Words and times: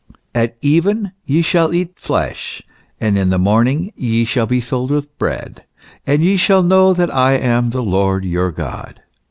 "At 0.33 0.57
even 0.63 1.11
ye 1.25 1.43
shall 1.43 1.75
eat 1.75 1.99
flesh, 1.99 2.63
and 2.99 3.19
in 3.19 3.29
the 3.29 3.37
morning 3.37 3.93
ye 3.95 4.25
shall 4.25 4.47
be 4.47 4.59
filled 4.59 4.89
with 4.89 5.15
bread; 5.19 5.63
and 6.07 6.23
ye 6.23 6.37
shall 6.37 6.63
know 6.63 6.91
that 6.91 7.13
I 7.13 7.33
am 7.33 7.69
the 7.69 7.83
Lord 7.83 8.25
your 8.25 8.49
God." 8.51 9.01